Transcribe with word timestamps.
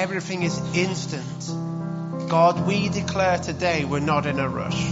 everything 0.00 0.44
is 0.44 0.56
instant. 0.76 2.28
God, 2.28 2.68
we 2.68 2.88
declare 2.88 3.36
today 3.38 3.84
we're 3.84 3.98
not 3.98 4.26
in 4.26 4.38
a 4.38 4.48
rush. 4.48 4.90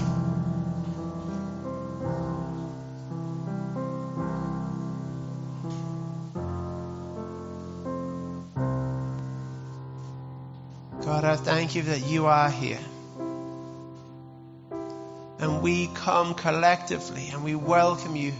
God, 11.04 11.24
I 11.24 11.36
thank 11.36 11.76
you 11.76 11.82
that 11.82 12.00
you 12.00 12.26
are 12.26 12.50
here. 12.50 12.80
And 15.38 15.62
we 15.62 15.86
come 15.86 16.34
collectively 16.34 17.28
and 17.32 17.44
we 17.44 17.54
welcome 17.54 18.16
you, 18.16 18.32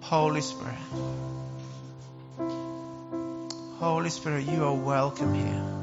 Holy 0.00 0.40
Spirit. 0.40 0.74
Holy 3.78 4.10
Spirit, 4.10 4.46
you 4.46 4.64
are 4.64 4.74
welcome 4.74 5.34
here. 5.34 5.79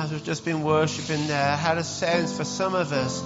As 0.00 0.10
we've 0.10 0.24
just 0.24 0.46
been 0.46 0.62
worshipping 0.62 1.26
there, 1.26 1.56
had 1.56 1.76
a 1.76 1.84
sense 1.84 2.34
for 2.34 2.44
some 2.44 2.74
of 2.74 2.90
us 2.90 3.20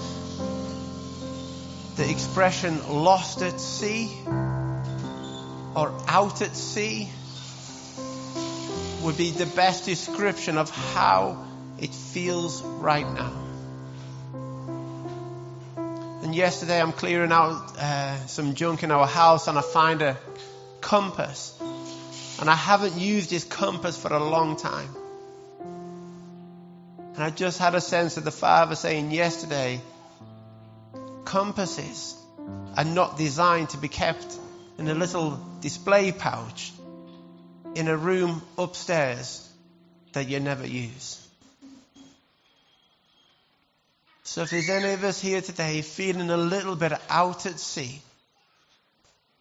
the 1.94 2.10
expression 2.10 2.80
lost 2.88 3.42
at 3.42 3.60
sea 3.60 4.10
or 5.76 5.94
out 6.08 6.42
at 6.42 6.56
sea 6.56 7.08
would 9.02 9.16
be 9.16 9.30
the 9.30 9.46
best 9.46 9.84
description 9.84 10.58
of 10.58 10.68
how 10.70 11.46
it 11.78 11.94
feels 11.94 12.60
right 12.60 13.08
now. 13.08 13.32
And 16.24 16.34
yesterday 16.34 16.82
I'm 16.82 16.92
clearing 16.92 17.30
out 17.30 17.76
uh, 17.78 18.26
some 18.26 18.56
junk 18.56 18.82
in 18.82 18.90
our 18.90 19.06
house 19.06 19.46
and 19.46 19.56
I 19.56 19.62
find 19.62 20.02
a 20.02 20.16
compass. 20.80 21.56
And 22.40 22.50
I 22.50 22.56
haven't 22.56 22.98
used 22.98 23.30
this 23.30 23.44
compass 23.44 23.96
for 23.96 24.12
a 24.12 24.18
long 24.18 24.56
time. 24.56 24.88
And 27.14 27.22
I 27.22 27.30
just 27.30 27.58
had 27.58 27.76
a 27.76 27.80
sense 27.80 28.16
of 28.16 28.24
the 28.24 28.32
Father 28.32 28.74
saying 28.74 29.12
yesterday, 29.12 29.80
compasses 31.24 32.16
are 32.76 32.84
not 32.84 33.16
designed 33.16 33.70
to 33.70 33.78
be 33.78 33.88
kept 33.88 34.26
in 34.78 34.88
a 34.88 34.94
little 34.94 35.38
display 35.60 36.10
pouch 36.10 36.72
in 37.76 37.86
a 37.86 37.96
room 37.96 38.42
upstairs 38.58 39.48
that 40.12 40.28
you 40.28 40.40
never 40.40 40.66
use. 40.66 41.20
So 44.24 44.42
if 44.42 44.50
there's 44.50 44.68
any 44.70 44.92
of 44.92 45.04
us 45.04 45.20
here 45.20 45.40
today 45.40 45.82
feeling 45.82 46.30
a 46.30 46.36
little 46.36 46.74
bit 46.74 46.92
out 47.08 47.46
at 47.46 47.60
sea, 47.60 48.00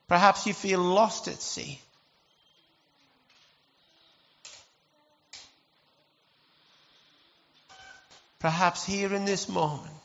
perhaps 0.07 0.45
you 0.45 0.53
feel 0.53 0.79
lost 0.79 1.27
at 1.27 1.41
sea. 1.41 1.79
Perhaps 8.43 8.83
here 8.83 9.13
in 9.13 9.23
this 9.23 9.47
moment, 9.47 10.03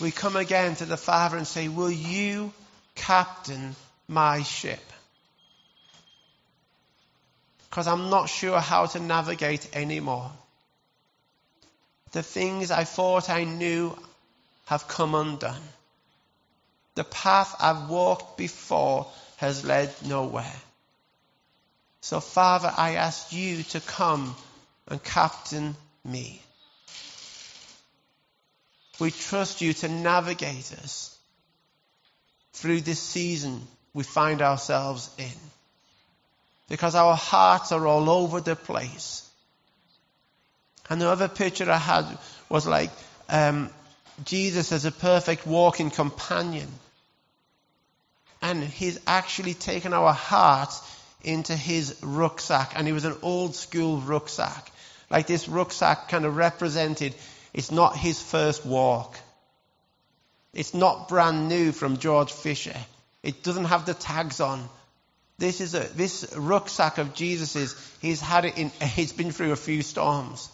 we 0.00 0.10
come 0.10 0.34
again 0.34 0.74
to 0.74 0.84
the 0.84 0.96
Father 0.96 1.36
and 1.36 1.46
say, 1.46 1.68
Will 1.68 1.92
you 1.92 2.52
captain 2.96 3.76
my 4.08 4.42
ship? 4.42 4.82
Because 7.70 7.86
I'm 7.86 8.10
not 8.10 8.28
sure 8.28 8.58
how 8.58 8.86
to 8.86 8.98
navigate 8.98 9.76
anymore. 9.76 10.32
The 12.10 12.24
things 12.24 12.72
I 12.72 12.82
thought 12.82 13.30
I 13.30 13.44
knew 13.44 13.96
have 14.66 14.88
come 14.88 15.14
undone. 15.14 15.68
The 16.96 17.04
path 17.04 17.54
I've 17.60 17.88
walked 17.88 18.36
before 18.36 19.06
has 19.36 19.64
led 19.64 19.94
nowhere. 20.04 20.60
So, 22.00 22.18
Father, 22.18 22.74
I 22.76 22.96
ask 22.96 23.32
you 23.32 23.62
to 23.62 23.78
come 23.78 24.34
and 24.88 25.00
captain 25.00 25.76
me. 26.08 26.40
We 28.98 29.10
trust 29.10 29.60
you 29.60 29.72
to 29.74 29.88
navigate 29.88 30.72
us 30.82 31.16
through 32.52 32.80
this 32.80 33.00
season 33.00 33.62
we 33.94 34.02
find 34.04 34.42
ourselves 34.42 35.10
in. 35.18 35.40
Because 36.68 36.94
our 36.94 37.16
hearts 37.16 37.72
are 37.72 37.86
all 37.86 38.10
over 38.10 38.40
the 38.40 38.56
place. 38.56 39.28
And 40.90 41.00
the 41.00 41.08
other 41.08 41.28
picture 41.28 41.70
I 41.70 41.78
had 41.78 42.18
was 42.48 42.66
like 42.66 42.90
um, 43.28 43.70
Jesus 44.24 44.72
as 44.72 44.84
a 44.84 44.92
perfect 44.92 45.46
walking 45.46 45.90
companion. 45.90 46.68
And 48.42 48.62
he's 48.62 49.00
actually 49.06 49.54
taken 49.54 49.92
our 49.92 50.12
hearts 50.12 50.80
into 51.22 51.56
his 51.56 51.96
rucksack. 52.02 52.72
And 52.74 52.88
it 52.88 52.92
was 52.92 53.04
an 53.04 53.16
old 53.22 53.54
school 53.54 53.98
rucksack. 54.00 54.70
Like 55.10 55.26
this 55.26 55.48
rucksack 55.48 56.08
kind 56.08 56.24
of 56.24 56.36
represented, 56.36 57.14
it's 57.54 57.70
not 57.70 57.96
his 57.96 58.20
first 58.20 58.64
walk. 58.66 59.18
It's 60.52 60.74
not 60.74 61.08
brand 61.08 61.48
new 61.48 61.72
from 61.72 61.98
George 61.98 62.32
Fisher. 62.32 62.76
It 63.22 63.42
doesn't 63.42 63.66
have 63.66 63.86
the 63.86 63.94
tags 63.94 64.40
on. 64.40 64.68
This 65.38 65.60
is 65.60 65.74
a, 65.74 65.80
this 65.80 66.34
rucksack 66.36 66.98
of 66.98 67.14
Jesus's, 67.14 67.74
he's 68.00 68.20
had 68.20 68.44
it 68.44 68.58
in, 68.58 68.70
he's 68.82 69.12
been 69.12 69.30
through 69.30 69.52
a 69.52 69.56
few 69.56 69.82
storms. 69.82 70.50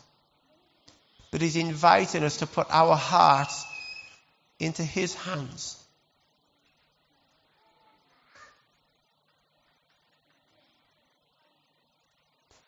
But 1.31 1.41
he's 1.41 1.57
inviting 1.57 2.23
us 2.23 2.39
to 2.39 2.47
put 2.47 2.69
our 2.71 2.95
hearts 2.95 3.65
into 4.61 4.85
his 4.85 5.15
hands. 5.15 5.81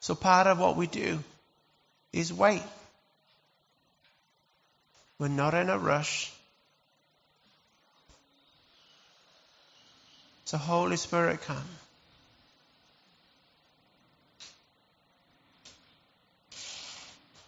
So 0.01 0.15
part 0.15 0.47
of 0.47 0.59
what 0.59 0.77
we 0.77 0.87
do 0.87 1.23
is 2.17 2.33
wait. 2.33 2.63
We're 5.19 5.29
not 5.29 5.55
in 5.55 5.69
a 5.69 5.79
rush. 5.79 6.33
So 10.47 10.57
Holy 10.57 10.97
Spirit 10.97 11.43
come. 11.43 11.69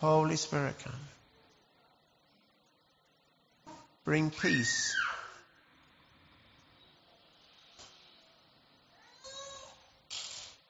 Holy 0.00 0.36
Spirit 0.36 0.74
come. 0.84 0.92
Bring 4.04 4.30
peace. 4.30 4.96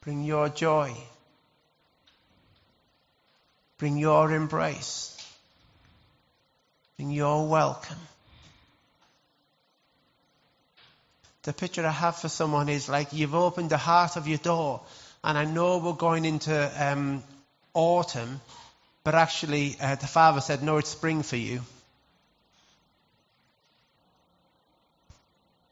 Bring 0.03 0.25
your 0.25 0.49
joy. 0.49 0.97
Bring 3.79 3.97
your 3.97 4.33
embrace. 4.33 5.15
Bring 6.97 7.13
your 7.13 7.49
welcome. 7.49 7.99
The 11.45 11.53
picture 11.53 11.87
I 11.87 11.93
have 11.93 12.17
for 12.17 12.29
someone 12.29 12.69
is 12.69 12.89
like 12.89 13.13
you've 13.13 13.37
opened 13.37 13.71
the 13.71 13.79
heart 13.79 14.17
of 14.17 14.27
your 14.27 14.39
door, 14.39 14.83
and 15.23 15.39
I 15.39 15.45
know 15.45 15.79
we're 15.79 15.93
going 15.93 16.25
into 16.25 16.53
um, 16.85 17.23
autumn, 17.73 18.41
but 19.05 19.15
actually 19.15 19.77
uh, 19.81 19.95
the 19.95 20.09
Father 20.09 20.41
said, 20.41 20.63
No, 20.63 20.79
it's 20.79 20.91
spring 20.91 21.23
for 21.23 21.37
you. 21.37 21.61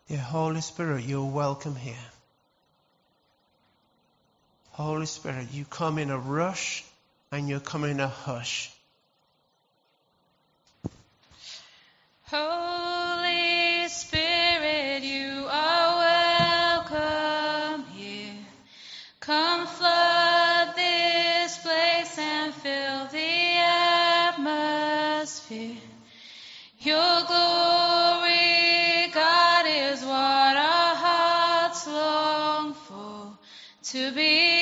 Yeah, 0.07 0.19
Holy 0.19 0.61
Spirit, 0.61 1.05
you're 1.05 1.25
welcome 1.25 1.75
here. 1.75 1.95
Holy 4.71 5.07
Spirit, 5.07 5.49
you 5.53 5.65
come 5.65 5.99
in 5.99 6.11
a 6.11 6.19
rush 6.19 6.85
and 7.33 7.49
you 7.49 7.61
come 7.61 7.85
in 7.85 8.01
a 8.01 8.09
hush. 8.09 8.73
Holy 12.23 13.89
Spirit, 13.89 15.03
you 15.03 15.47
are 15.49 16.87
welcome 16.91 17.85
here. 17.93 18.35
Come 19.21 19.67
flood 19.67 20.75
this 20.77 21.59
place 21.59 22.19
and 22.19 22.55
fill 22.55 23.07
the 23.09 23.59
atmosphere. 24.29 25.77
Your 26.81 27.25
glory, 27.27 29.11
God, 29.13 29.67
is 29.69 30.03
what 30.03 30.57
our 30.57 30.95
hearts 30.95 31.87
long 31.87 32.75
for. 32.75 33.39
To 33.93 34.13
be 34.13 34.56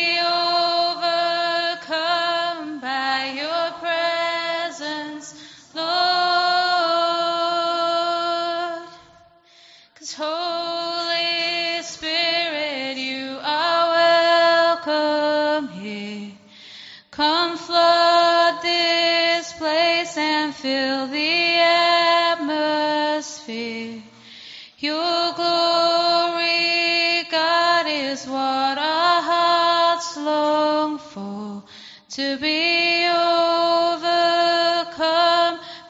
To 32.14 32.38
be 32.38 33.04
overcome 33.08 33.98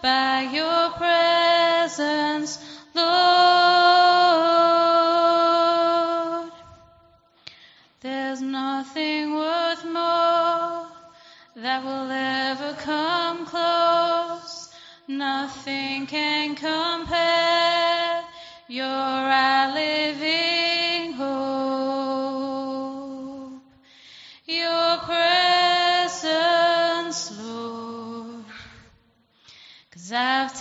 by 0.02 0.48
your 0.50 0.90
presence, 0.92 2.58
Lord. 2.94 3.04
There's 8.00 8.40
nothing 8.40 9.34
worth 9.34 9.84
more 9.84 10.86
that 11.56 11.84
will 11.84 12.10
ever 12.10 12.72
come 12.80 13.44
close. 13.44 14.72
Nothing 15.06 16.06
can 16.06 16.54
compare. 16.54 18.24
You're 18.66 19.28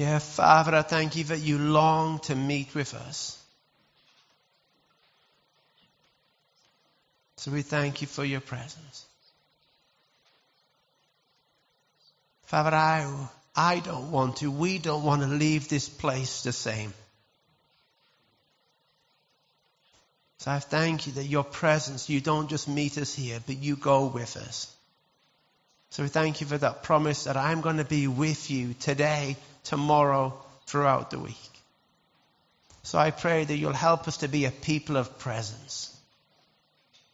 Yeah, 0.00 0.18
Father, 0.18 0.76
I 0.76 0.80
thank 0.80 1.16
you 1.16 1.24
that 1.24 1.40
you 1.40 1.58
long 1.58 2.20
to 2.20 2.34
meet 2.34 2.74
with 2.74 2.94
us. 2.94 3.36
So 7.36 7.50
we 7.50 7.60
thank 7.60 8.00
you 8.00 8.06
for 8.06 8.24
your 8.24 8.40
presence. 8.40 9.04
Father, 12.44 12.74
I, 12.74 13.28
I 13.54 13.80
don't 13.80 14.10
want 14.10 14.38
to, 14.38 14.50
we 14.50 14.78
don't 14.78 15.04
want 15.04 15.20
to 15.20 15.28
leave 15.28 15.68
this 15.68 15.90
place 15.90 16.44
the 16.44 16.52
same. 16.52 16.94
So 20.38 20.50
I 20.50 20.60
thank 20.60 21.08
you 21.08 21.12
that 21.12 21.26
your 21.26 21.44
presence, 21.44 22.08
you 22.08 22.22
don't 22.22 22.48
just 22.48 22.68
meet 22.68 22.96
us 22.96 23.14
here, 23.14 23.38
but 23.46 23.58
you 23.58 23.76
go 23.76 24.06
with 24.06 24.38
us. 24.38 24.74
So 25.90 26.04
we 26.04 26.08
thank 26.08 26.40
you 26.40 26.46
for 26.46 26.56
that 26.56 26.84
promise 26.84 27.24
that 27.24 27.36
I'm 27.36 27.60
going 27.60 27.76
to 27.76 27.84
be 27.84 28.06
with 28.06 28.50
you 28.50 28.72
today, 28.72 29.36
tomorrow, 29.70 30.36
throughout 30.66 31.10
the 31.12 31.18
week. 31.20 31.52
So 32.82 32.98
I 32.98 33.12
pray 33.12 33.44
that 33.44 33.56
you'll 33.56 33.72
help 33.72 34.08
us 34.08 34.16
to 34.18 34.28
be 34.28 34.44
a 34.44 34.50
people 34.50 34.96
of 34.96 35.20
presence 35.20 35.96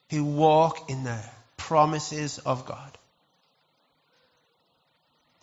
who 0.09 0.25
walk 0.25 0.89
in 0.89 1.05
the 1.05 1.23
promises 1.59 2.39
of 2.39 2.65
God. 2.65 2.99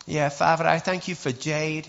Yeah, 0.08 0.30
Father, 0.30 0.66
I 0.66 0.80
thank 0.80 1.08
you 1.08 1.14
for 1.14 1.32
Jade. 1.32 1.88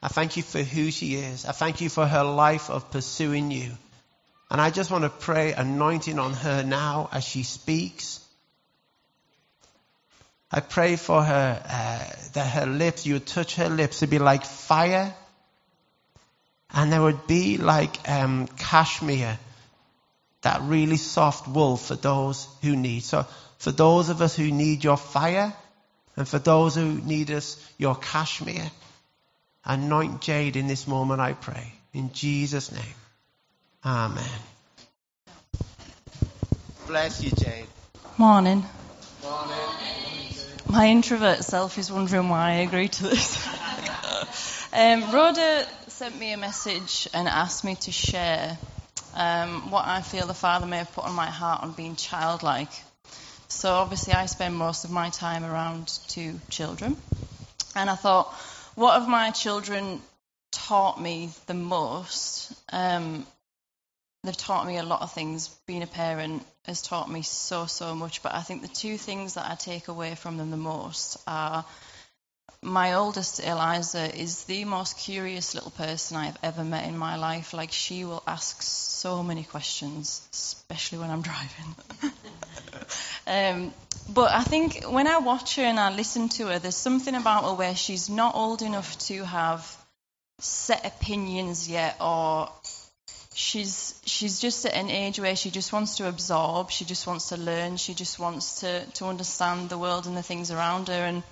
I 0.00 0.06
thank 0.06 0.36
you 0.36 0.44
for 0.44 0.62
who 0.62 0.92
she 0.92 1.16
is. 1.16 1.44
I 1.46 1.52
thank 1.52 1.80
you 1.80 1.88
for 1.88 2.06
her 2.06 2.22
life 2.22 2.70
of 2.70 2.92
pursuing 2.92 3.50
you. 3.50 3.72
And 4.52 4.60
I 4.60 4.70
just 4.70 4.92
want 4.92 5.02
to 5.02 5.10
pray 5.10 5.52
anointing 5.52 6.20
on 6.20 6.32
her 6.32 6.62
now 6.62 7.08
as 7.10 7.24
she 7.24 7.42
speaks. 7.42 8.23
I 10.54 10.60
pray 10.60 10.94
for 10.94 11.20
her 11.20 11.62
uh, 11.68 12.30
that 12.34 12.46
her 12.46 12.66
lips, 12.66 13.04
you 13.04 13.18
touch 13.18 13.56
her 13.56 13.68
lips 13.68 13.98
to 13.98 14.06
be 14.06 14.20
like 14.20 14.44
fire, 14.44 15.12
and 16.72 16.92
there 16.92 17.02
would 17.02 17.26
be 17.26 17.56
like 17.56 18.08
um, 18.08 18.46
cashmere, 18.46 19.36
that 20.42 20.60
really 20.62 20.96
soft 20.96 21.48
wool 21.48 21.76
for 21.76 21.96
those 21.96 22.46
who 22.62 22.76
need. 22.76 23.02
So 23.02 23.26
for 23.58 23.72
those 23.72 24.10
of 24.10 24.22
us 24.22 24.36
who 24.36 24.48
need 24.52 24.84
your 24.84 24.96
fire, 24.96 25.52
and 26.16 26.28
for 26.28 26.38
those 26.38 26.76
who 26.76 27.00
need 27.00 27.32
us, 27.32 27.58
your 27.76 27.96
cashmere, 27.96 28.70
anoint 29.64 30.20
Jade 30.20 30.54
in 30.54 30.68
this 30.68 30.86
moment, 30.86 31.20
I 31.20 31.32
pray. 31.32 31.72
In 31.92 32.12
Jesus' 32.12 32.70
name. 32.70 32.96
Amen. 33.84 34.40
Bless 36.86 37.24
you, 37.24 37.32
Jade. 37.32 37.66
Morning. 38.18 38.64
Morning. 39.20 39.73
My 40.68 40.88
introvert 40.88 41.44
self 41.44 41.78
is 41.78 41.92
wondering 41.92 42.28
why 42.28 42.50
I 42.50 42.54
agreed 42.54 42.92
to 42.92 43.02
this. 43.04 43.36
um, 44.72 45.10
Rhoda 45.12 45.66
sent 45.88 46.18
me 46.18 46.32
a 46.32 46.36
message 46.36 47.06
and 47.12 47.28
asked 47.28 47.64
me 47.64 47.74
to 47.76 47.92
share 47.92 48.58
um, 49.14 49.70
what 49.70 49.86
I 49.86 50.00
feel 50.00 50.26
the 50.26 50.34
Father 50.34 50.66
may 50.66 50.78
have 50.78 50.92
put 50.92 51.04
on 51.04 51.14
my 51.14 51.26
heart 51.26 51.62
on 51.62 51.72
being 51.72 51.96
childlike. 51.96 52.70
So 53.48 53.72
obviously, 53.74 54.14
I 54.14 54.26
spend 54.26 54.56
most 54.56 54.84
of 54.84 54.90
my 54.90 55.10
time 55.10 55.44
around 55.44 55.98
two 56.08 56.40
children, 56.48 56.96
and 57.76 57.90
I 57.90 57.94
thought, 57.94 58.32
what 58.74 58.98
have 58.98 59.08
my 59.08 59.30
children 59.30 60.00
taught 60.50 61.00
me 61.00 61.30
the 61.46 61.54
most? 61.54 62.52
Um, 62.72 63.26
they've 64.24 64.36
taught 64.36 64.66
me 64.66 64.78
a 64.78 64.82
lot 64.82 65.02
of 65.02 65.12
things. 65.12 65.48
Being 65.66 65.82
a 65.82 65.86
parent 65.86 66.44
has 66.64 66.82
taught 66.82 67.10
me 67.10 67.22
so, 67.22 67.66
so 67.66 67.94
much. 67.94 68.22
But 68.22 68.34
I 68.34 68.40
think 68.40 68.62
the 68.62 68.68
two 68.68 68.96
things 68.96 69.34
that 69.34 69.50
I 69.50 69.54
take 69.54 69.88
away 69.88 70.14
from 70.14 70.36
them 70.36 70.50
the 70.50 70.56
most 70.56 71.18
are 71.26 71.64
my 72.62 72.94
oldest, 72.94 73.40
Eliza, 73.40 74.18
is 74.18 74.44
the 74.44 74.64
most 74.64 74.96
curious 74.96 75.54
little 75.54 75.70
person 75.70 76.16
I've 76.16 76.38
ever 76.42 76.64
met 76.64 76.88
in 76.88 76.96
my 76.96 77.16
life. 77.16 77.52
Like, 77.52 77.72
she 77.72 78.04
will 78.04 78.22
ask 78.26 78.62
so 78.62 79.22
many 79.22 79.44
questions, 79.44 80.26
especially 80.32 80.98
when 80.98 81.10
I'm 81.10 81.22
driving. 81.30 81.74
um, 83.26 83.74
but 84.08 84.30
I 84.32 84.42
think 84.42 84.84
when 84.84 85.06
I 85.06 85.18
watch 85.18 85.56
her 85.56 85.62
and 85.62 85.78
I 85.78 85.94
listen 85.94 86.28
to 86.30 86.46
her, 86.48 86.58
there's 86.58 86.76
something 86.76 87.14
about 87.14 87.44
her 87.44 87.54
where 87.54 87.76
she's 87.76 88.08
not 88.08 88.34
old 88.34 88.62
enough 88.62 88.98
to 89.06 89.24
have 89.24 89.76
set 90.38 90.84
opinions 90.86 91.68
yet 91.68 91.96
or 92.00 92.50
she's 93.34 94.00
she's 94.06 94.38
just 94.38 94.64
at 94.64 94.74
an 94.74 94.90
age 94.90 95.18
where 95.18 95.36
she 95.36 95.50
just 95.50 95.72
wants 95.72 95.96
to 95.96 96.08
absorb, 96.08 96.70
she 96.70 96.84
just 96.84 97.06
wants 97.06 97.28
to 97.30 97.36
learn, 97.36 97.76
she 97.76 97.94
just 97.94 98.18
wants 98.18 98.60
to 98.60 98.86
to 98.92 99.06
understand 99.06 99.68
the 99.68 99.78
world 99.78 100.06
and 100.06 100.16
the 100.16 100.22
things 100.22 100.50
around 100.50 100.88
her 100.88 101.04
and 101.04 101.22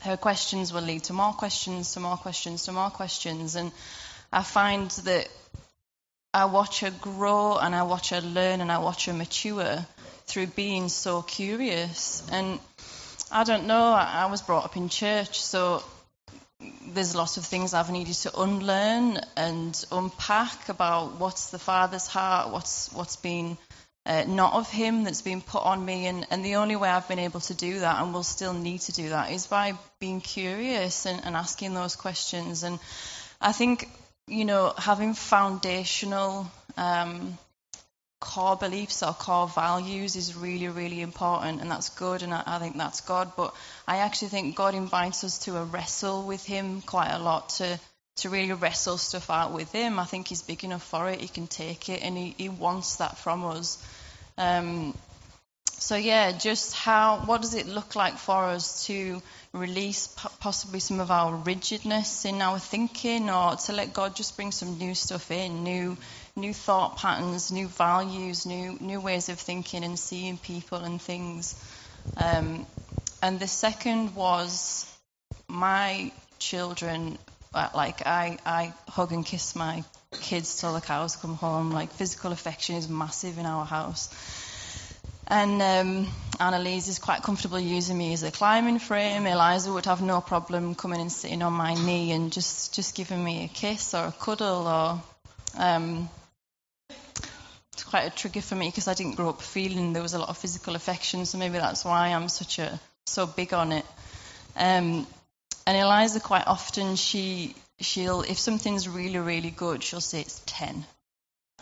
her 0.00 0.16
questions 0.18 0.72
will 0.72 0.82
lead 0.82 1.02
to 1.04 1.14
more 1.14 1.32
questions, 1.32 1.94
to 1.94 2.00
more 2.00 2.18
questions, 2.18 2.64
to 2.64 2.72
more 2.72 2.90
questions 2.90 3.56
and 3.56 3.72
I 4.32 4.42
find 4.42 4.90
that 5.08 5.28
I 6.32 6.44
watch 6.46 6.80
her 6.80 6.90
grow 6.90 7.56
and 7.56 7.74
I 7.74 7.84
watch 7.84 8.10
her 8.10 8.20
learn 8.20 8.60
and 8.60 8.70
I 8.70 8.78
watch 8.78 9.06
her 9.06 9.14
mature 9.14 9.86
through 10.26 10.48
being 10.48 10.88
so 10.88 11.22
curious 11.22 12.22
and 12.30 12.60
I 13.32 13.44
don't 13.44 13.66
know, 13.66 13.92
I 13.92 14.24
I 14.24 14.26
was 14.26 14.42
brought 14.42 14.64
up 14.64 14.76
in 14.76 14.88
church 14.90 15.40
so 15.40 15.82
there's 16.94 17.14
lots 17.14 17.36
of 17.36 17.44
things 17.44 17.74
I've 17.74 17.90
needed 17.90 18.14
to 18.14 18.40
unlearn 18.40 19.20
and 19.36 19.84
unpack 19.90 20.68
about 20.68 21.18
what's 21.18 21.50
the 21.50 21.58
Father's 21.58 22.06
heart, 22.06 22.52
what's 22.52 22.92
what's 22.92 23.16
been 23.16 23.58
uh, 24.06 24.24
not 24.26 24.54
of 24.54 24.70
Him 24.70 25.04
that's 25.04 25.22
been 25.22 25.40
put 25.40 25.62
on 25.62 25.84
me, 25.84 26.06
and, 26.06 26.26
and 26.30 26.44
the 26.44 26.56
only 26.56 26.76
way 26.76 26.88
I've 26.88 27.08
been 27.08 27.18
able 27.18 27.40
to 27.40 27.54
do 27.54 27.80
that, 27.80 28.02
and 28.02 28.12
will 28.12 28.22
still 28.22 28.52
need 28.52 28.80
to 28.82 28.92
do 28.92 29.08
that, 29.10 29.32
is 29.32 29.46
by 29.46 29.74
being 29.98 30.20
curious 30.20 31.06
and, 31.06 31.24
and 31.24 31.36
asking 31.36 31.74
those 31.74 31.96
questions. 31.96 32.62
And 32.62 32.78
I 33.40 33.52
think 33.52 33.88
you 34.26 34.44
know 34.44 34.74
having 34.76 35.14
foundational 35.14 36.50
um, 36.76 37.38
core 38.24 38.56
beliefs 38.56 39.02
or 39.02 39.12
core 39.12 39.46
values 39.46 40.16
is 40.16 40.34
really, 40.34 40.68
really 40.68 41.02
important, 41.02 41.60
and 41.60 41.70
that's 41.70 41.90
good, 41.90 42.22
and 42.22 42.32
I, 42.32 42.42
I 42.46 42.58
think 42.58 42.76
that's 42.76 43.02
God. 43.02 43.32
But 43.36 43.54
I 43.86 43.98
actually 43.98 44.28
think 44.28 44.56
God 44.56 44.74
invites 44.74 45.22
us 45.24 45.38
to 45.40 45.58
a 45.58 45.64
wrestle 45.64 46.26
with 46.26 46.44
Him 46.44 46.80
quite 46.80 47.12
a 47.12 47.18
lot 47.18 47.50
to 47.60 47.78
to 48.16 48.30
really 48.30 48.52
wrestle 48.52 48.96
stuff 48.96 49.28
out 49.28 49.52
with 49.52 49.70
Him. 49.72 49.98
I 49.98 50.04
think 50.04 50.28
He's 50.28 50.42
big 50.42 50.64
enough 50.64 50.82
for 50.82 51.10
it; 51.10 51.20
He 51.20 51.28
can 51.28 51.46
take 51.46 51.88
it, 51.88 52.02
and 52.02 52.16
He, 52.16 52.34
he 52.38 52.48
wants 52.48 52.96
that 52.96 53.18
from 53.18 53.44
us. 53.44 53.78
Um, 54.38 54.94
so 55.78 55.96
yeah, 55.96 56.32
just 56.32 56.74
how 56.74 57.18
what 57.26 57.42
does 57.42 57.54
it 57.54 57.66
look 57.66 57.94
like 57.94 58.16
for 58.16 58.44
us 58.44 58.86
to 58.86 59.20
release 59.52 60.06
possibly 60.40 60.80
some 60.80 60.98
of 60.98 61.10
our 61.10 61.34
rigidness 61.34 62.24
in 62.24 62.40
our 62.40 62.58
thinking, 62.58 63.28
or 63.28 63.56
to 63.56 63.72
let 63.72 63.92
God 63.92 64.16
just 64.16 64.34
bring 64.36 64.50
some 64.50 64.78
new 64.78 64.94
stuff 64.94 65.30
in, 65.30 65.62
new 65.62 65.96
new 66.36 66.52
thought 66.52 66.96
patterns, 66.96 67.52
new 67.52 67.68
values, 67.68 68.44
new 68.44 68.76
new 68.80 69.00
ways 69.00 69.28
of 69.28 69.38
thinking 69.38 69.84
and 69.84 69.98
seeing 69.98 70.36
people 70.36 70.78
and 70.78 71.00
things. 71.00 71.54
Um, 72.16 72.66
and 73.22 73.38
the 73.38 73.46
second 73.46 74.14
was 74.14 74.90
my 75.48 76.12
children. 76.38 77.18
Uh, 77.52 77.68
like 77.74 78.04
I, 78.04 78.38
I 78.44 78.74
hug 78.88 79.12
and 79.12 79.24
kiss 79.24 79.54
my 79.54 79.84
kids 80.10 80.60
till 80.60 80.72
the 80.72 80.80
cows 80.80 81.14
come 81.14 81.34
home. 81.34 81.70
Like 81.70 81.92
physical 81.92 82.32
affection 82.32 82.74
is 82.76 82.88
massive 82.88 83.38
in 83.38 83.46
our 83.46 83.64
house. 83.64 84.10
And 85.26 85.62
um, 85.62 86.08
Annalise 86.40 86.88
is 86.88 86.98
quite 86.98 87.22
comfortable 87.22 87.60
using 87.60 87.96
me 87.96 88.12
as 88.12 88.24
a 88.24 88.30
climbing 88.30 88.80
frame. 88.80 89.26
Eliza 89.26 89.72
would 89.72 89.86
have 89.86 90.02
no 90.02 90.20
problem 90.20 90.74
coming 90.74 91.00
and 91.00 91.10
sitting 91.10 91.42
on 91.42 91.52
my 91.52 91.74
knee 91.74 92.12
and 92.12 92.30
just, 92.30 92.74
just 92.74 92.94
giving 92.94 93.22
me 93.22 93.44
a 93.44 93.48
kiss 93.48 93.94
or 93.94 94.06
a 94.06 94.12
cuddle 94.12 94.66
or. 94.66 95.02
Um, 95.56 96.10
quite 97.94 98.12
a 98.12 98.16
trigger 98.16 98.40
for 98.40 98.56
me 98.56 98.66
because 98.66 98.88
I 98.88 98.94
didn't 98.94 99.14
grow 99.14 99.28
up 99.28 99.40
feeling 99.40 99.92
there 99.92 100.02
was 100.02 100.14
a 100.14 100.18
lot 100.18 100.28
of 100.28 100.36
physical 100.36 100.74
affection, 100.74 101.26
so 101.26 101.38
maybe 101.38 101.58
that's 101.58 101.84
why 101.84 102.08
I'm 102.08 102.28
such 102.28 102.58
a 102.58 102.80
so 103.06 103.24
big 103.24 103.54
on 103.54 103.70
it. 103.70 103.86
Um, 104.56 105.06
and 105.64 105.76
Eliza 105.78 106.18
quite 106.18 106.44
often 106.44 106.96
she 106.96 107.54
she'll 107.78 108.22
if 108.22 108.36
something's 108.36 108.88
really 108.88 109.20
really 109.20 109.50
good 109.50 109.84
she'll 109.84 110.00
say 110.00 110.22
it's 110.22 110.42
ten 110.44 110.84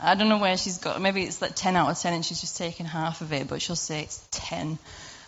I 0.01 0.15
don't 0.15 0.31
know 0.31 0.39
where 0.39 0.57
she's 0.57 0.79
got. 0.79 1.03
Maybe 1.03 1.23
it's 1.23 1.43
like 1.43 1.55
10 1.55 1.77
out 1.77 1.91
of 1.91 1.99
10 1.99 2.15
and 2.15 2.25
she's 2.25 2.41
just 2.41 2.57
taken 2.57 2.87
half 2.87 3.21
of 3.21 3.33
it, 3.35 3.47
but 3.47 3.61
she'll 3.61 3.77
say 3.77 4.03
it's 4.03 4.27
10. 4.31 4.79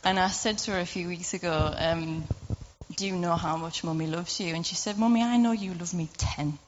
And 0.05 0.19
I 0.19 0.29
said 0.29 0.57
to 0.59 0.71
her 0.73 0.81
a 0.81 0.87
few 0.87 1.07
weeks 1.07 1.35
ago, 1.35 1.73
um, 1.77 2.25
Do 2.97 3.07
you 3.07 3.15
know 3.15 3.37
how 3.37 3.59
much 3.59 3.85
Mummy 3.85 4.07
loves 4.07 4.41
you? 4.41 4.55
And 4.55 4.67
she 4.67 4.75
said, 4.75 4.99
Mummy, 4.99 5.23
I 5.23 5.37
know 5.37 5.53
you 5.53 5.75
love 5.75 5.93
me 5.93 6.09
10. 6.17 6.59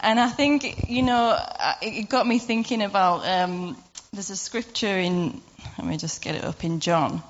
And 0.00 0.20
I 0.20 0.28
think, 0.28 0.88
you 0.88 1.02
know, 1.02 1.38
it 1.82 2.08
got 2.08 2.26
me 2.26 2.38
thinking 2.38 2.82
about 2.82 3.26
um, 3.26 3.76
there's 4.12 4.30
a 4.30 4.36
scripture 4.36 4.98
in, 4.98 5.40
let 5.76 5.86
me 5.86 5.96
just 5.96 6.22
get 6.22 6.34
it 6.36 6.44
up 6.44 6.64
in 6.64 6.80
John, 6.80 7.22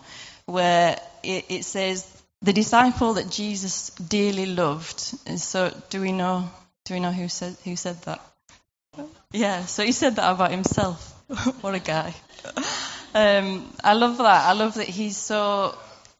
where 0.47 0.99
it, 1.23 1.47
it 1.49 1.65
says, 1.65 2.07
the 2.43 2.53
disciple 2.53 3.15
that 3.15 3.31
Jesus 3.31 3.91
dearly 3.91 4.47
loved. 4.47 5.15
And 5.27 5.41
so, 5.41 5.75
do 5.91 6.01
we 6.01 6.13
know? 6.13 6.49
Do 6.85 6.95
we 6.95 7.01
know 7.01 7.11
who 7.11 7.29
said 7.29 7.57
who 7.65 7.77
said 7.77 8.01
that? 8.03 8.21
Yeah, 9.33 9.67
so 9.67 9.85
he 9.85 9.93
said 9.93 10.17
that 10.17 10.31
about 10.31 10.51
himself. 10.51 11.15
what 11.61 11.75
a 11.75 11.81
guy. 11.81 12.15
Um, 13.15 13.71
I 13.83 13.95
love 13.95 14.19
that. 14.19 14.47
I 14.47 14.53
love 14.53 14.75
that 14.75 14.89
he's 14.89 15.17
so 15.17 15.77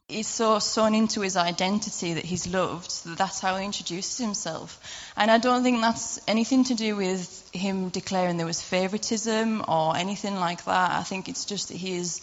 he's 0.09 0.27
so 0.27 0.59
sewn 0.59 0.95
into 0.95 1.21
his 1.21 1.37
identity 1.37 2.13
that 2.13 2.25
he's 2.25 2.47
loved. 2.47 2.91
So 2.91 3.15
that's 3.15 3.39
how 3.39 3.55
he 3.57 3.65
introduces 3.65 4.17
himself. 4.17 4.79
And 5.15 5.29
I 5.29 5.37
don't 5.37 5.63
think 5.63 5.81
that's 5.81 6.19
anything 6.27 6.65
to 6.65 6.75
do 6.75 6.95
with 6.95 7.49
him 7.53 7.89
declaring 7.89 8.37
there 8.37 8.45
was 8.45 8.61
favoritism 8.61 9.63
or 9.67 9.95
anything 9.95 10.35
like 10.35 10.65
that. 10.65 10.91
I 10.91 11.03
think 11.03 11.29
it's 11.29 11.45
just 11.45 11.69
that 11.69 11.77
he 11.77 11.97
has 11.97 12.21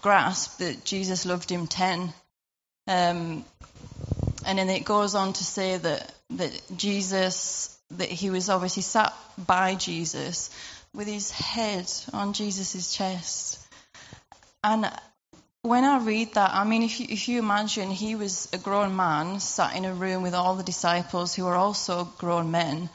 grasped 0.00 0.58
that 0.60 0.84
Jesus 0.84 1.26
loved 1.26 1.50
him 1.50 1.66
ten. 1.66 2.12
Um, 2.86 3.44
and 4.46 4.58
then 4.58 4.70
it 4.70 4.84
goes 4.84 5.14
on 5.14 5.34
to 5.34 5.44
say 5.44 5.76
that 5.76 6.12
that 6.30 6.62
Jesus 6.76 7.78
that 7.90 8.08
he 8.08 8.30
was 8.30 8.48
obviously 8.48 8.82
sat 8.82 9.14
by 9.38 9.74
Jesus 9.74 10.50
with 10.94 11.06
his 11.06 11.30
head 11.30 11.90
on 12.12 12.32
Jesus' 12.32 12.94
chest. 12.94 13.58
And 14.62 14.90
when 15.62 15.84
I 15.84 15.98
read 15.98 16.34
that, 16.34 16.52
I 16.54 16.64
mean, 16.64 16.82
if 16.82 17.00
you, 17.00 17.06
if 17.08 17.28
you 17.28 17.38
imagine 17.38 17.90
he 17.90 18.14
was 18.14 18.48
a 18.52 18.58
grown 18.58 18.94
man 18.94 19.40
sat 19.40 19.76
in 19.76 19.84
a 19.84 19.92
room 19.92 20.22
with 20.22 20.34
all 20.34 20.54
the 20.54 20.62
disciples 20.62 21.34
who 21.34 21.44
were 21.44 21.56
also 21.56 22.04
grown 22.18 22.50
men, 22.50 22.88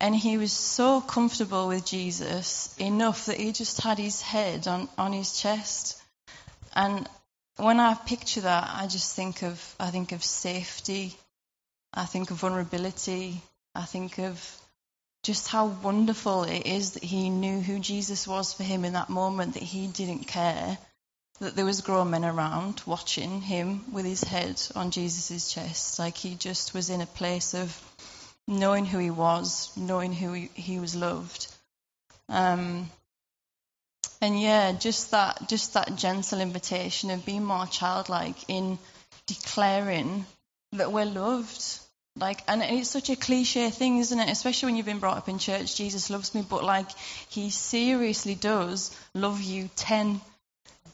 and 0.00 0.16
he 0.16 0.36
was 0.36 0.52
so 0.52 1.00
comfortable 1.00 1.68
with 1.68 1.84
Jesus 1.84 2.74
enough 2.78 3.26
that 3.26 3.36
he 3.38 3.52
just 3.52 3.80
had 3.80 3.98
his 3.98 4.20
head 4.20 4.66
on, 4.66 4.88
on 4.96 5.12
his 5.12 5.38
chest. 5.38 6.02
And 6.74 7.08
when 7.56 7.78
I 7.78 7.94
picture 7.94 8.40
that, 8.40 8.70
I 8.72 8.86
just 8.86 9.14
think 9.14 9.42
of 9.42 9.76
I 9.78 9.90
think 9.90 10.12
of 10.12 10.24
safety, 10.24 11.16
I 11.92 12.06
think 12.06 12.30
of 12.30 12.38
vulnerability, 12.38 13.42
I 13.74 13.82
think 13.82 14.18
of 14.18 14.56
just 15.22 15.48
how 15.48 15.66
wonderful 15.66 16.44
it 16.44 16.66
is 16.66 16.92
that 16.92 17.04
he 17.04 17.28
knew 17.28 17.60
who 17.60 17.78
Jesus 17.78 18.26
was 18.26 18.54
for 18.54 18.62
him 18.62 18.84
in 18.86 18.94
that 18.94 19.10
moment, 19.10 19.54
that 19.54 19.62
he 19.62 19.86
didn't 19.86 20.26
care, 20.26 20.78
that 21.40 21.56
there 21.56 21.64
was 21.64 21.80
grown 21.80 22.10
men 22.10 22.24
around 22.24 22.82
watching 22.86 23.40
him 23.40 23.92
with 23.92 24.04
his 24.04 24.22
head 24.22 24.60
on 24.74 24.90
Jesus' 24.90 25.52
chest. 25.52 25.98
Like 25.98 26.16
he 26.16 26.34
just 26.34 26.74
was 26.74 26.90
in 26.90 27.00
a 27.00 27.06
place 27.06 27.54
of 27.54 27.76
knowing 28.46 28.84
who 28.84 28.98
he 28.98 29.10
was, 29.10 29.74
knowing 29.76 30.12
who 30.12 30.32
he, 30.32 30.50
he 30.54 30.78
was 30.78 30.94
loved. 30.94 31.46
Um, 32.28 32.90
and 34.20 34.40
yeah, 34.40 34.72
just 34.72 35.10
that, 35.12 35.48
just 35.48 35.74
that 35.74 35.96
gentle 35.96 36.40
invitation 36.40 37.10
of 37.10 37.24
being 37.24 37.44
more 37.44 37.66
childlike 37.66 38.36
in 38.48 38.78
declaring 39.26 40.26
that 40.72 40.92
we're 40.92 41.06
loved 41.06 41.80
like, 42.16 42.42
and 42.48 42.62
it's 42.62 42.90
such 42.90 43.08
a 43.08 43.16
cliche 43.16 43.70
thing, 43.70 43.98
isn't 43.98 44.18
it? 44.18 44.28
Especially 44.28 44.66
when 44.66 44.76
you've 44.76 44.86
been 44.86 44.98
brought 44.98 45.16
up 45.16 45.28
in 45.28 45.38
church, 45.38 45.76
Jesus 45.76 46.10
loves 46.10 46.34
me, 46.34 46.44
but 46.48 46.64
like, 46.64 46.90
he 47.28 47.50
seriously 47.50 48.34
does 48.34 48.94
love 49.14 49.40
you 49.40 49.70
10. 49.76 50.20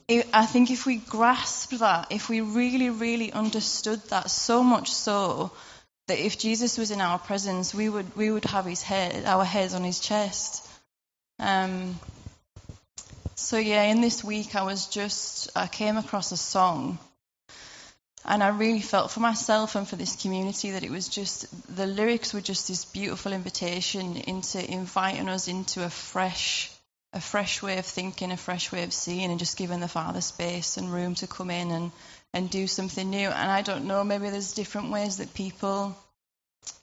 I 0.09 0.47
think 0.47 0.71
if 0.71 0.87
we 0.87 0.97
grasped 0.97 1.79
that, 1.81 2.09
if 2.11 2.29
we 2.29 2.41
really, 2.41 2.91
really 2.91 3.33
understood 3.33 4.01
that 4.11 4.31
so 4.31 4.63
much 4.63 4.93
so, 4.93 5.51
that 6.07 6.25
if 6.25 6.39
Jesus 6.39 6.79
was 6.79 6.93
in 6.93 7.01
our 7.01 7.19
presence, 7.19 7.75
we 7.75 7.89
would, 7.89 8.17
we 8.17 8.31
would 8.31 8.45
have 8.45 8.65
his 8.65 8.83
head, 8.83 9.25
our 9.25 9.45
heads 9.45 9.75
on 9.75 9.83
his 9.83 9.99
chest. 9.99 10.67
Um, 11.41 11.99
so 13.35 13.59
yeah, 13.59 13.83
in 13.83 14.01
this 14.01 14.23
week 14.23 14.55
I 14.55 14.63
was 14.63 14.87
just, 14.87 15.51
I 15.57 15.67
came 15.67 15.97
across 15.97 16.31
a 16.31 16.37
song 16.37 16.99
and 18.25 18.43
I 18.43 18.49
really 18.49 18.81
felt 18.81 19.11
for 19.11 19.21
myself 19.21 19.75
and 19.75 19.87
for 19.87 19.97
this 19.97 20.21
community 20.21 20.71
that 20.71 20.83
it 20.83 20.91
was 20.91 21.09
just, 21.09 21.77
the 21.77 21.87
lyrics 21.87 22.33
were 22.33 22.41
just 22.41 22.69
this 22.69 22.85
beautiful 22.85 23.33
invitation 23.33 24.17
into 24.17 24.65
inviting 24.71 25.29
us 25.29 25.49
into 25.49 25.85
a 25.85 25.91
fresh, 25.91 26.73
a 27.17 27.21
fresh 27.21 27.63
way 27.63 27.79
of 27.79 27.87
thinking, 27.87 28.31
a 28.31 28.37
fresh 28.37 28.71
way 28.71 28.83
of 28.85 28.93
seeing, 28.93 29.31
and 29.31 29.39
just 29.39 29.57
giving 29.57 29.81
the 29.81 29.89
Father 29.89 30.21
space 30.21 30.77
and 30.77 30.93
room 30.93 31.15
to 31.17 31.27
come 31.27 31.51
in 31.51 31.71
and, 31.71 31.91
and 32.35 32.51
do 32.51 32.67
something 32.67 33.09
new. 33.09 33.29
And 33.29 33.51
I 33.51 33.63
don't 33.63 33.87
know, 33.87 34.05
maybe 34.05 34.29
there's 34.29 34.53
different 34.53 34.91
ways 34.91 35.17
that 35.17 35.33
people 35.33 35.97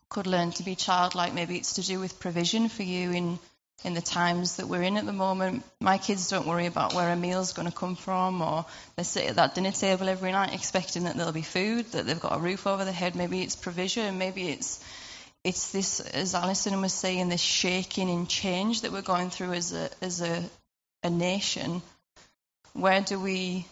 could 0.10 0.26
learn 0.26 0.52
to 0.54 0.64
be 0.64 0.76
childlike. 0.76 1.34
Maybe 1.34 1.58
it's 1.58 1.74
to 1.74 1.84
do 1.84 2.00
with 2.00 2.20
provision 2.20 2.68
for 2.68 2.84
you 2.84 3.12
in 3.12 3.40
in 3.84 3.94
the 3.94 4.02
times 4.02 4.58
that 4.58 4.68
we're 4.68 4.82
in 4.82 4.96
at 4.96 5.06
the 5.06 5.12
moment. 5.12 5.64
My 5.82 5.98
kids 5.98 6.30
don't 6.30 6.48
worry 6.48 6.68
about 6.68 6.94
where 6.94 7.12
a 7.12 7.16
meal's 7.18 7.52
going 7.52 7.68
to 7.68 7.76
come 7.76 7.96
from, 7.96 8.42
or 8.42 8.66
they 8.96 9.04
sit 9.04 9.30
at 9.30 9.36
that 9.36 9.56
dinner 9.56 9.72
table 9.72 10.08
every 10.08 10.32
night 10.32 10.54
expecting 10.54 11.04
that 11.04 11.18
there'll 11.18 11.34
be 11.34 11.42
food, 11.42 11.92
that 11.92 12.06
they've 12.06 12.20
got 12.20 12.38
a 12.38 12.40
roof 12.40 12.66
over 12.66 12.86
their 12.86 12.94
head. 12.94 13.16
Maybe 13.16 13.42
it's 13.42 13.58
provision, 13.58 14.18
maybe 14.18 14.50
it's 14.50 14.84
it's 15.44 15.72
this, 15.72 16.00
as 16.00 16.36
Alison 16.36 16.82
was 16.82 16.94
saying, 16.94 17.30
this 17.30 17.42
shaking 17.42 18.10
and 18.10 18.30
change 18.30 18.82
that 18.82 18.92
we're 18.92 19.02
going 19.02 19.30
through 19.30 19.54
as 19.54 19.74
a 19.74 19.90
as 20.02 20.22
a, 20.22 20.44
a 21.04 21.10
nation. 21.10 21.82
Where 22.74 23.02
do 23.02 23.20
we, 23.20 23.66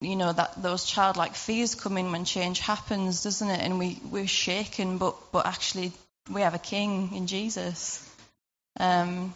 you 0.00 0.16
know, 0.16 0.32
that 0.32 0.62
those 0.62 0.84
childlike 0.84 1.34
fears 1.34 1.74
come 1.74 1.98
in 1.98 2.12
when 2.12 2.24
change 2.24 2.60
happens, 2.60 3.22
doesn't 3.22 3.50
it? 3.50 3.60
And 3.60 3.78
we 3.78 4.00
we're 4.10 4.28
shaken, 4.28 4.98
but 4.98 5.16
but 5.32 5.46
actually 5.46 5.92
we 6.30 6.42
have 6.42 6.54
a 6.54 6.58
King 6.58 7.14
in 7.14 7.26
Jesus. 7.26 8.02
Um, 8.78 9.34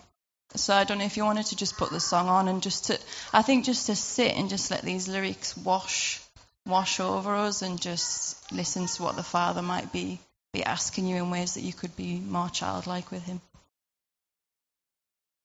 so 0.55 0.75
I 0.75 0.85
don't 0.85 0.99
know 0.99 1.05
if 1.05 1.17
you 1.17 1.25
wanted 1.25 1.47
to 1.47 1.57
just 1.57 1.77
put 1.77 1.91
the 1.91 2.01
song 2.01 2.29
on 2.29 2.49
and 2.49 2.63
just 2.63 2.87
to, 2.87 2.99
I 3.33 3.43
think 3.43 3.65
just 3.65 3.87
to 3.87 3.95
sit 3.95 4.37
and 4.37 4.51
just 4.51 4.71
let 4.71 4.83
these 4.83 5.07
lyrics 5.07 5.57
wash, 5.57 6.21
wash 6.67 6.99
over 6.99 7.37
us 7.37 7.63
and 7.63 7.81
just 7.81 8.51
listen 8.53 8.87
to 8.87 9.03
what 9.03 9.15
the 9.15 9.23
Father 9.23 9.63
might 9.63 9.93
be, 9.93 10.19
be 10.53 10.65
asking 10.65 11.07
you 11.07 11.17
in 11.17 11.31
ways 11.31 11.55
that 11.55 11.63
you 11.63 11.73
could 11.73 11.97
be 11.97 12.19
more 12.19 12.49
childlike 12.49 13.11
with 13.11 13.25
Him. 13.25 13.41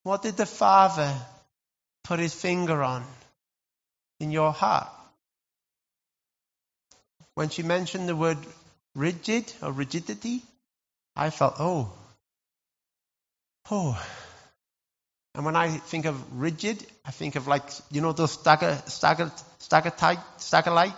What 0.03 0.21
did 0.21 0.38
the 0.38 0.45
Father 0.45 1.13
put 2.03 2.19
His 2.19 2.33
finger 2.33 2.83
on 2.83 3.03
in 4.19 4.31
your 4.31 4.51
heart? 4.51 4.89
When 7.35 7.50
she 7.50 7.63
mentioned 7.63 8.07
the 8.07 8.15
word 8.15 8.38
rigid 8.95 9.51
or 9.62 9.71
rigidity, 9.71 10.41
I 11.15 11.29
felt, 11.29 11.55
oh, 11.59 11.91
oh, 13.69 14.01
And 15.35 15.43
when 15.43 15.57
I 15.57 15.67
think 15.67 16.05
of 16.05 16.39
rigid, 16.39 16.85
I 17.03 17.12
think 17.12 17.35
of 17.35 17.45
like, 17.45 17.63
you 17.91 18.00
know, 18.00 18.13
those 18.13 18.31
stagger, 18.31 18.81
stagger, 18.88 19.29
stagger 19.59 19.89
tight, 19.89 20.19
stagger 20.38 20.71
light? 20.71 20.93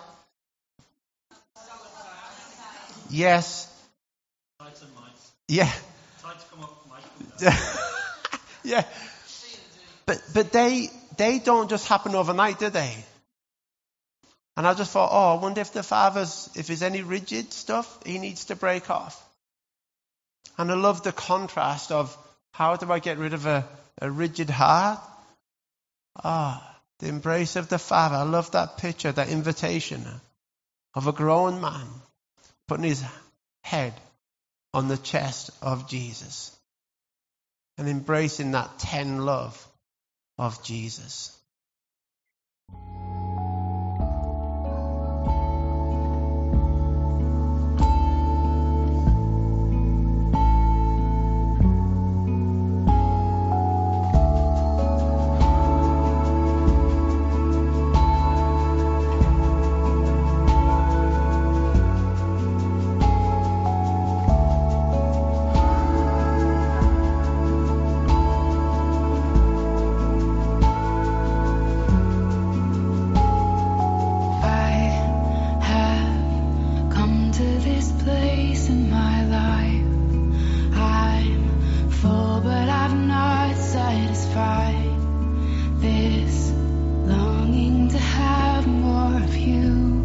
Yes. 3.09 3.73
Yeah. 5.47 5.71
yeah. 8.63 8.83
But, 10.05 10.21
but 10.33 10.51
they, 10.51 10.89
they 11.17 11.39
don't 11.39 11.69
just 11.69 11.87
happen 11.87 12.15
overnight, 12.15 12.59
do 12.59 12.69
they? 12.69 12.95
And 14.57 14.65
I 14.65 14.73
just 14.73 14.91
thought, 14.91 15.09
oh, 15.11 15.37
I 15.37 15.41
wonder 15.41 15.61
if 15.61 15.71
the 15.71 15.83
father's, 15.83 16.49
if 16.55 16.67
there's 16.67 16.81
any 16.81 17.03
rigid 17.03 17.53
stuff 17.53 17.99
he 18.05 18.17
needs 18.17 18.45
to 18.45 18.55
break 18.55 18.89
off. 18.89 19.23
And 20.57 20.71
I 20.71 20.75
love 20.75 21.03
the 21.03 21.11
contrast 21.11 21.91
of 21.91 22.17
how 22.51 22.75
do 22.75 22.91
I 22.91 22.99
get 22.99 23.19
rid 23.19 23.33
of 23.33 23.45
a, 23.45 23.67
a 24.01 24.09
rigid 24.09 24.49
heart? 24.49 24.99
Ah, 26.23 26.79
the 26.99 27.07
embrace 27.07 27.55
of 27.55 27.69
the 27.69 27.77
Father. 27.77 28.15
I 28.15 28.23
love 28.23 28.51
that 28.51 28.77
picture, 28.77 29.11
that 29.11 29.29
invitation 29.29 30.03
of 30.95 31.05
a 31.05 31.11
grown 31.11 31.61
man 31.61 31.85
putting 32.67 32.85
his 32.85 33.03
head 33.63 33.93
on 34.73 34.87
the 34.87 34.97
chest 34.97 35.51
of 35.61 35.87
Jesus 35.87 36.55
and 37.77 37.87
embracing 37.87 38.51
that 38.51 38.79
ten 38.79 39.25
love 39.25 39.67
of 40.37 40.63
Jesus. 40.63 41.37
you. 89.47 89.96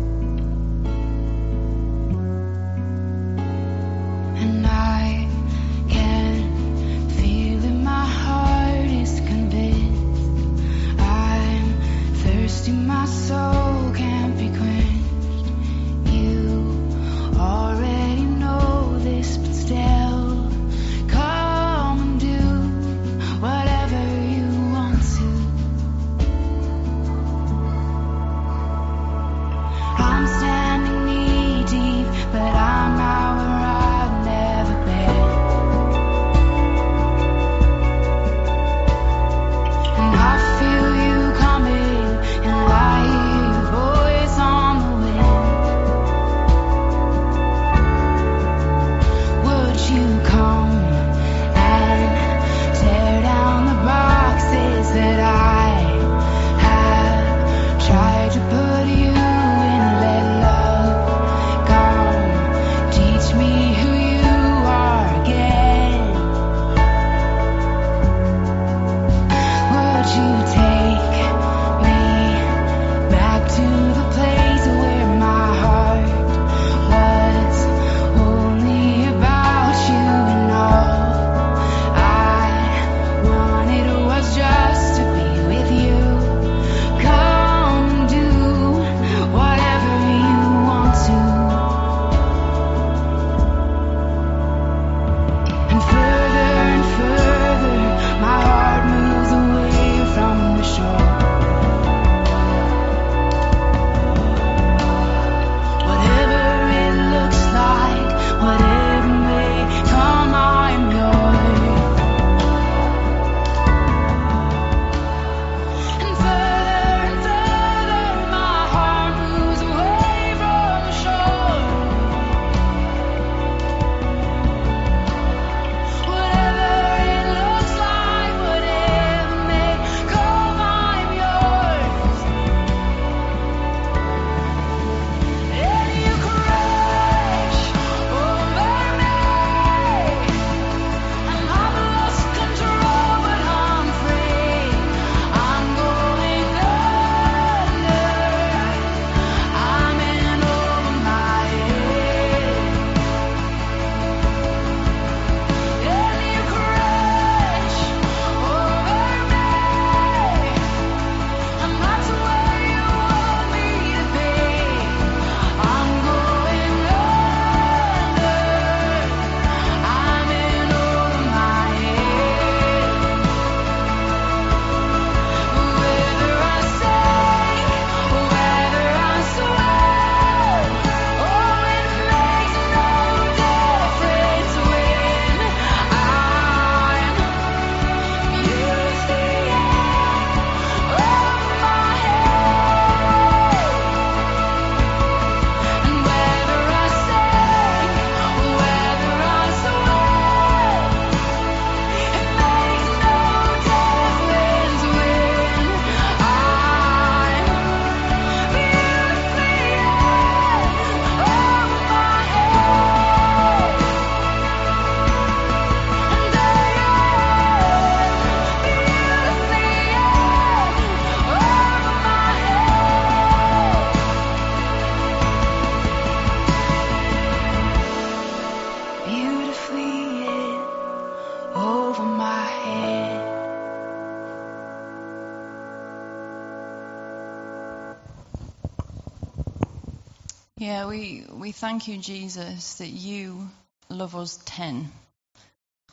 Yeah, 240.62 240.86
we, 240.86 241.24
we 241.28 241.50
thank 241.50 241.88
you, 241.88 241.98
Jesus, 241.98 242.74
that 242.74 242.86
you 242.86 243.48
love 243.88 244.14
us 244.14 244.38
10. 244.44 244.92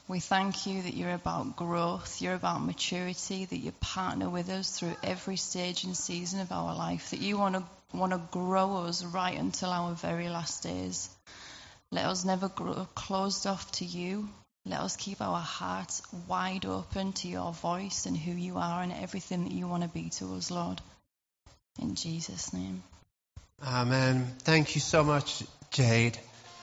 We 0.08 0.19
thank 0.19 0.67
you 0.67 0.84
that 0.84 0.93
you're 0.93 1.15
about 1.15 1.55
growth, 1.55 2.21
you're 2.21 2.36
about 2.36 2.63
maturity, 2.63 3.45
that 3.45 3.58
you 3.58 3.71
partner 3.82 4.29
with 4.29 4.47
us 4.49 4.77
through 4.77 4.95
every 5.01 5.38
stage 5.38 5.86
and 5.86 5.97
season 5.97 6.39
of 6.39 6.51
our 6.51 6.75
life, 6.75 7.10
that 7.10 7.19
you 7.19 7.36
want 7.36 7.55
to 7.55 7.63
want 7.95 8.12
to 8.12 8.21
grow 8.29 8.84
us 8.84 9.03
right 9.03 9.39
until 9.39 9.71
our 9.71 9.95
very 9.95 10.29
last 10.29 10.62
days. 10.62 11.10
Let 11.89 12.05
us 12.05 12.23
never 12.23 12.47
grow 12.47 12.88
closed 12.93 13.47
off 13.47 13.71
to 13.71 13.86
you. 13.86 14.29
Let 14.67 14.82
us 14.82 14.95
keep 14.95 15.19
our 15.19 15.39
hearts 15.39 16.03
wide 16.27 16.67
open 16.67 17.13
to 17.13 17.27
your 17.27 17.53
voice 17.53 18.05
and 18.05 18.15
who 18.15 18.34
you 18.34 18.58
are 18.58 18.84
and 18.84 18.93
everything 18.93 19.45
that 19.45 19.51
you 19.51 19.67
want 19.67 19.82
to 19.82 19.89
be 19.89 20.12
to 20.19 20.36
us, 20.36 20.51
Lord. 20.51 20.79
In 21.79 21.95
Jesus' 21.95 22.53
name. 22.53 22.84
Amen. 23.65 24.36
Thank 24.39 24.76
you 24.76 24.82
so 24.82 25.04
much, 25.04 25.43
Jade. 25.72 26.17